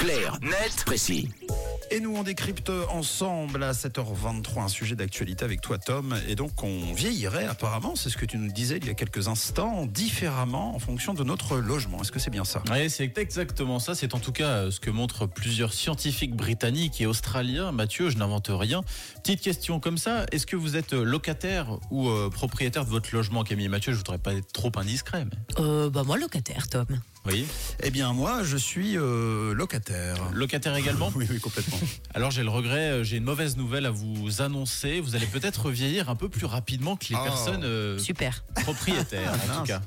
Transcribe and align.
Clair, 0.00 0.38
net, 0.40 0.82
précis. 0.86 1.28
Et 1.90 2.00
nous, 2.00 2.16
on 2.16 2.22
décrypte 2.22 2.72
ensemble 2.90 3.62
à 3.62 3.72
7h23 3.72 4.62
un 4.62 4.68
sujet 4.68 4.96
d'actualité 4.96 5.44
avec 5.44 5.60
toi, 5.60 5.76
Tom. 5.76 6.16
Et 6.26 6.36
donc, 6.36 6.62
on 6.62 6.94
vieillirait 6.94 7.44
apparemment, 7.44 7.96
c'est 7.96 8.08
ce 8.08 8.16
que 8.16 8.24
tu 8.24 8.38
nous 8.38 8.50
disais 8.50 8.78
il 8.78 8.86
y 8.86 8.88
a 8.88 8.94
quelques 8.94 9.28
instants, 9.28 9.84
différemment 9.84 10.74
en 10.74 10.78
fonction 10.78 11.12
de 11.12 11.22
notre 11.22 11.58
logement. 11.58 12.00
Est-ce 12.00 12.12
que 12.12 12.18
c'est 12.18 12.30
bien 12.30 12.44
ça? 12.44 12.62
Oui, 12.70 12.88
c'est 12.88 13.18
exactement 13.18 13.78
ça. 13.78 13.94
C'est 13.94 14.14
en 14.14 14.20
tout 14.20 14.32
cas 14.32 14.48
euh, 14.48 14.70
ce 14.70 14.80
que 14.80 14.88
montrent 14.88 15.26
plusieurs 15.26 15.74
scientifiques 15.74 16.34
britanniques 16.34 17.02
et 17.02 17.06
australiens. 17.06 17.70
Mathieu, 17.70 18.08
je 18.08 18.16
n'invente 18.16 18.48
rien. 18.50 18.82
Petite 19.22 19.42
question 19.42 19.80
comme 19.80 19.98
ça, 19.98 20.24
est-ce 20.32 20.46
que 20.46 20.56
vous 20.56 20.76
êtes 20.76 20.94
locataire 20.94 21.78
ou 21.90 22.08
euh, 22.08 22.30
propriétaire 22.30 22.86
de 22.86 22.90
votre 22.90 23.14
logement, 23.14 23.44
Camille 23.44 23.68
Mathieu? 23.68 23.92
Je 23.92 23.98
voudrais 23.98 24.18
pas 24.18 24.32
être 24.32 24.50
trop 24.50 24.72
indiscret. 24.76 25.26
Mais... 25.26 25.62
Euh, 25.62 25.90
bah 25.90 26.04
moi, 26.04 26.16
locataire, 26.16 26.68
Tom. 26.68 26.86
Oui. 27.26 27.46
Eh 27.82 27.90
bien, 27.90 28.12
moi, 28.14 28.42
je 28.42 28.56
suis 28.56 28.96
euh, 28.96 29.52
locataire. 29.54 30.16
Locataire 30.32 30.74
également 30.76 31.12
Oui, 31.14 31.26
oui, 31.30 31.38
complètement. 31.38 31.78
Alors 32.14 32.30
j'ai 32.30 32.42
le 32.42 32.48
regret, 32.48 32.90
euh, 32.90 33.04
j'ai 33.04 33.18
une 33.18 33.24
mauvaise 33.24 33.56
nouvelle 33.56 33.84
à 33.86 33.90
vous 33.90 34.40
annoncer. 34.42 35.00
Vous 35.00 35.14
allez 35.16 35.26
peut-être 35.26 35.70
vieillir 35.70 36.08
un 36.08 36.16
peu 36.16 36.28
plus 36.28 36.46
rapidement 36.46 36.96
que 36.96 37.06
les 37.10 37.16
Oh. 37.20 37.24
personnes 37.24 37.64
euh, 37.64 37.98
Super. 37.98 38.42
propriétaires, 38.62 39.32
en 39.34 39.58
tout 39.60 39.66
cas. 39.66 39.82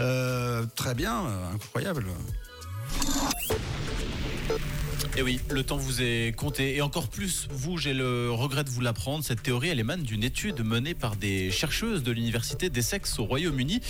Euh, 0.00 0.66
très 0.74 0.94
bien, 0.94 1.22
incroyable. 1.54 2.06
Et 5.18 5.22
oui, 5.22 5.40
le 5.48 5.64
temps 5.64 5.78
vous 5.78 6.02
est 6.02 6.36
compté. 6.36 6.76
Et 6.76 6.82
encore 6.82 7.08
plus, 7.08 7.48
vous, 7.50 7.78
j'ai 7.78 7.94
le 7.94 8.30
regret 8.30 8.64
de 8.64 8.68
vous 8.68 8.82
l'apprendre. 8.82 9.24
Cette 9.24 9.42
théorie, 9.42 9.70
elle 9.70 9.80
émane 9.80 10.02
d'une 10.02 10.22
étude 10.22 10.60
menée 10.62 10.92
par 10.92 11.16
des 11.16 11.50
chercheuses 11.50 12.02
de 12.02 12.12
l'université 12.12 12.68
d'Essex 12.68 13.18
au 13.18 13.24
Royaume-Uni 13.24 13.80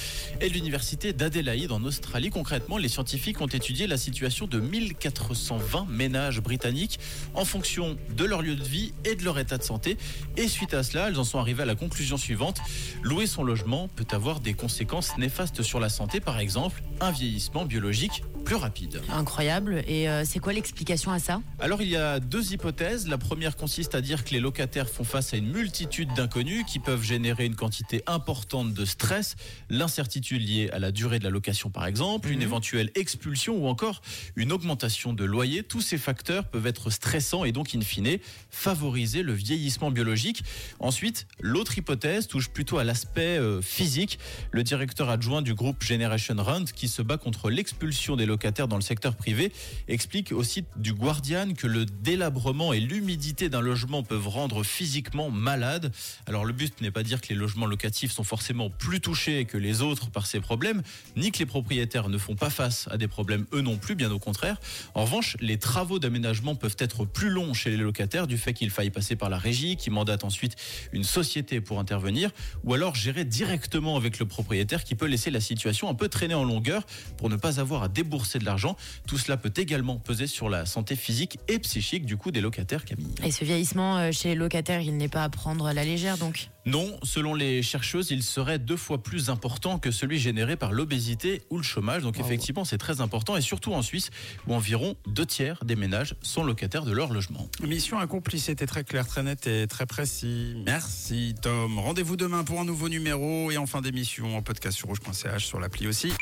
et 0.40 0.48
l'université 0.48 1.12
d'Adélaïde 1.12 1.72
en 1.72 1.82
Australie. 1.82 2.30
Concrètement, 2.30 2.78
les 2.78 2.86
scientifiques 2.86 3.40
ont 3.40 3.48
étudié 3.48 3.88
la 3.88 3.96
situation 3.96 4.46
de 4.46 4.60
1420 4.60 5.88
ménages 5.90 6.40
britanniques 6.40 7.00
en 7.34 7.44
fonction 7.44 7.96
de 8.16 8.24
leur 8.24 8.40
lieu 8.40 8.54
de 8.54 8.62
vie 8.62 8.94
et 9.04 9.16
de 9.16 9.24
leur 9.24 9.40
état 9.40 9.58
de 9.58 9.64
santé. 9.64 9.96
Et 10.36 10.46
suite 10.46 10.74
à 10.74 10.84
cela, 10.84 11.08
elles 11.08 11.18
en 11.18 11.24
sont 11.24 11.40
arrivées 11.40 11.64
à 11.64 11.66
la 11.66 11.74
conclusion 11.74 12.18
suivante. 12.18 12.60
Louer 13.02 13.26
son 13.26 13.42
logement 13.42 13.88
peut 13.88 14.06
avoir 14.12 14.38
des 14.38 14.54
conséquences 14.54 15.18
néfastes 15.18 15.62
sur 15.62 15.80
la 15.80 15.88
santé. 15.88 16.20
Par 16.20 16.38
exemple, 16.38 16.84
un 17.00 17.10
vieillissement 17.10 17.64
biologique 17.64 18.22
plus 18.46 18.54
rapide. 18.54 19.02
Incroyable. 19.12 19.82
Et 19.88 20.08
euh, 20.08 20.24
c'est 20.24 20.38
quoi 20.38 20.52
l'explication 20.52 21.10
à 21.10 21.18
ça? 21.18 21.42
Alors 21.58 21.82
il 21.82 21.88
y 21.88 21.96
a 21.96 22.20
deux 22.20 22.52
hypothèses. 22.52 23.08
La 23.08 23.18
première 23.18 23.56
consiste 23.56 23.96
à 23.96 24.00
dire 24.00 24.24
que 24.24 24.30
les 24.30 24.38
locataires 24.38 24.88
font 24.88 25.02
face 25.02 25.34
à 25.34 25.36
une 25.36 25.50
multitude 25.50 26.14
d'inconnus 26.14 26.64
qui 26.64 26.78
peuvent 26.78 27.02
générer 27.02 27.44
une 27.44 27.56
quantité 27.56 28.04
importante 28.06 28.72
de 28.72 28.84
stress, 28.84 29.34
l'incertitude 29.68 30.48
liée 30.48 30.70
à 30.72 30.78
la 30.78 30.92
durée 30.92 31.18
de 31.18 31.24
la 31.24 31.30
location 31.30 31.70
par 31.70 31.86
exemple, 31.86 32.30
une 32.30 32.40
éventuelle 32.40 32.92
expulsion 32.94 33.56
ou 33.56 33.66
encore 33.66 34.00
une 34.36 34.52
augmentation 34.52 35.12
de 35.12 35.24
loyer. 35.24 35.64
Tous 35.64 35.80
ces 35.80 35.98
facteurs 35.98 36.44
peuvent 36.44 36.68
être 36.68 36.90
stressants 36.90 37.44
et 37.44 37.50
donc 37.50 37.74
in 37.74 37.80
fine 37.80 38.18
favoriser 38.50 39.24
le 39.24 39.32
vieillissement 39.32 39.90
biologique. 39.90 40.44
Ensuite, 40.78 41.26
l'autre 41.40 41.76
hypothèse 41.78 42.28
touche 42.28 42.48
plutôt 42.48 42.78
à 42.78 42.84
l'aspect 42.84 43.38
euh, 43.38 43.60
physique. 43.60 44.20
Le 44.52 44.62
directeur 44.62 45.10
adjoint 45.10 45.42
du 45.42 45.54
groupe 45.54 45.82
Generation 45.82 46.36
Rent 46.38 46.66
qui 46.72 46.86
se 46.86 47.02
bat 47.02 47.16
contre 47.16 47.50
l'expulsion 47.50 48.14
des 48.14 48.24
locataires 48.24 48.35
dans 48.68 48.76
le 48.76 48.82
secteur 48.82 49.16
privé 49.16 49.52
explique 49.88 50.32
au 50.32 50.42
site 50.42 50.66
du 50.76 50.92
Guardian 50.92 51.54
que 51.54 51.66
le 51.66 51.84
délabrement 51.84 52.72
et 52.72 52.80
l'humidité 52.80 53.48
d'un 53.48 53.60
logement 53.60 54.02
peuvent 54.02 54.28
rendre 54.28 54.62
physiquement 54.62 55.30
malade. 55.30 55.92
Alors 56.26 56.44
le 56.44 56.52
but 56.52 56.80
n'est 56.80 56.90
pas 56.90 57.02
de 57.02 57.08
dire 57.08 57.20
que 57.20 57.28
les 57.28 57.34
logements 57.34 57.66
locatifs 57.66 58.12
sont 58.12 58.24
forcément 58.24 58.70
plus 58.70 59.00
touchés 59.00 59.44
que 59.46 59.58
les 59.58 59.82
autres 59.82 60.10
par 60.10 60.26
ces 60.26 60.40
problèmes, 60.40 60.82
ni 61.16 61.32
que 61.32 61.38
les 61.38 61.46
propriétaires 61.46 62.08
ne 62.08 62.18
font 62.18 62.36
pas 62.36 62.50
face 62.50 62.88
à 62.90 62.98
des 62.98 63.08
problèmes 63.08 63.46
eux 63.52 63.62
non 63.62 63.78
plus, 63.78 63.94
bien 63.94 64.10
au 64.10 64.18
contraire. 64.18 64.58
En 64.94 65.04
revanche, 65.04 65.36
les 65.40 65.58
travaux 65.58 65.98
d'aménagement 65.98 66.54
peuvent 66.54 66.76
être 66.78 67.04
plus 67.04 67.30
longs 67.30 67.54
chez 67.54 67.70
les 67.70 67.76
locataires 67.76 68.26
du 68.26 68.38
fait 68.38 68.52
qu'il 68.52 68.70
faille 68.70 68.90
passer 68.90 69.16
par 69.16 69.30
la 69.30 69.38
régie 69.38 69.76
qui 69.76 69.90
mandate 69.90 70.24
ensuite 70.24 70.56
une 70.92 71.04
société 71.04 71.60
pour 71.60 71.80
intervenir 71.80 72.30
ou 72.64 72.74
alors 72.74 72.94
gérer 72.94 73.24
directement 73.24 73.96
avec 73.96 74.18
le 74.18 74.26
propriétaire 74.26 74.84
qui 74.84 74.94
peut 74.94 75.06
laisser 75.06 75.30
la 75.30 75.40
situation 75.40 75.88
un 75.88 75.94
peu 75.94 76.08
traîner 76.08 76.34
en 76.34 76.44
longueur 76.44 76.84
pour 77.16 77.28
ne 77.28 77.36
pas 77.36 77.60
avoir 77.60 77.82
à 77.82 77.88
débourser 77.88 78.25
de 78.34 78.44
l'argent. 78.44 78.76
Tout 79.06 79.18
cela 79.18 79.36
peut 79.36 79.52
également 79.56 79.96
peser 79.96 80.26
sur 80.26 80.48
la 80.48 80.66
santé 80.66 80.96
physique 80.96 81.38
et 81.48 81.58
psychique 81.58 82.04
du 82.04 82.16
coup 82.16 82.30
des 82.30 82.40
locataires 82.40 82.84
Camille. 82.84 83.14
Et 83.24 83.30
ce 83.30 83.44
vieillissement 83.44 83.98
euh, 83.98 84.12
chez 84.12 84.30
les 84.30 84.34
locataires, 84.34 84.80
il 84.80 84.96
n'est 84.96 85.08
pas 85.08 85.24
à 85.24 85.28
prendre 85.28 85.66
à 85.66 85.72
la 85.72 85.84
légère 85.84 86.18
donc 86.18 86.48
Non, 86.66 86.98
selon 87.02 87.34
les 87.34 87.62
chercheuses, 87.62 88.10
il 88.10 88.22
serait 88.22 88.58
deux 88.58 88.76
fois 88.76 89.02
plus 89.02 89.30
important 89.30 89.78
que 89.78 89.90
celui 89.90 90.18
généré 90.18 90.56
par 90.56 90.72
l'obésité 90.72 91.42
ou 91.50 91.56
le 91.56 91.62
chômage. 91.62 92.02
Donc 92.02 92.18
effectivement, 92.20 92.64
c'est 92.64 92.78
très 92.78 93.00
important 93.00 93.36
et 93.36 93.40
surtout 93.40 93.72
en 93.72 93.82
Suisse 93.82 94.10
où 94.46 94.54
environ 94.54 94.96
deux 95.06 95.26
tiers 95.26 95.64
des 95.64 95.76
ménages 95.76 96.14
sont 96.22 96.44
locataires 96.44 96.84
de 96.84 96.92
leur 96.92 97.12
logement. 97.12 97.48
Mission 97.62 97.98
accomplie, 97.98 98.40
c'était 98.40 98.66
très 98.66 98.84
clair, 98.84 99.06
très 99.06 99.22
net 99.22 99.46
et 99.46 99.66
très 99.66 99.86
précis. 99.86 100.54
Merci 100.64 101.34
Tom. 101.40 101.78
Rendez-vous 101.78 102.16
demain 102.16 102.44
pour 102.44 102.60
un 102.60 102.64
nouveau 102.64 102.88
numéro 102.88 103.50
et 103.50 103.56
en 103.56 103.66
fin 103.66 103.80
d'émission 103.80 104.36
en 104.36 104.42
podcast 104.42 104.76
sur 104.76 104.88
rouge.ch 104.88 105.44
sur 105.44 105.60
l'appli 105.60 105.86
aussi. 105.86 106.12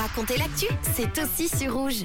Raconter 0.00 0.38
l'actu, 0.38 0.66
c'est 0.94 1.12
aussi 1.32 1.48
sur 1.48 1.72
rouge. 1.74 2.04